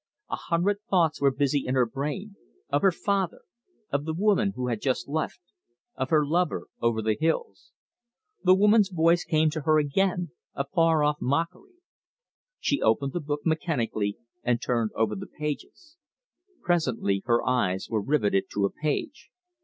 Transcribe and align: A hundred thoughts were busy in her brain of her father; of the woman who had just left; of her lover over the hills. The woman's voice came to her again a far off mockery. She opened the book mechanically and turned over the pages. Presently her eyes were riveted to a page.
A 0.31 0.35
hundred 0.35 0.79
thoughts 0.89 1.21
were 1.21 1.29
busy 1.29 1.63
in 1.63 1.75
her 1.75 1.85
brain 1.85 2.35
of 2.69 2.81
her 2.81 2.91
father; 2.91 3.41
of 3.91 4.03
the 4.03 4.15
woman 4.15 4.53
who 4.55 4.65
had 4.67 4.81
just 4.81 5.07
left; 5.07 5.39
of 5.93 6.09
her 6.09 6.25
lover 6.25 6.65
over 6.81 7.03
the 7.03 7.15
hills. 7.19 7.71
The 8.43 8.55
woman's 8.55 8.89
voice 8.89 9.23
came 9.23 9.51
to 9.51 9.61
her 9.61 9.77
again 9.77 10.31
a 10.55 10.65
far 10.65 11.03
off 11.03 11.17
mockery. 11.21 11.73
She 12.59 12.81
opened 12.81 13.13
the 13.13 13.21
book 13.21 13.41
mechanically 13.45 14.17
and 14.41 14.59
turned 14.59 14.89
over 14.95 15.15
the 15.15 15.27
pages. 15.27 15.97
Presently 16.63 17.21
her 17.27 17.47
eyes 17.47 17.87
were 17.87 18.01
riveted 18.01 18.45
to 18.53 18.65
a 18.65 18.71
page. 18.71 19.29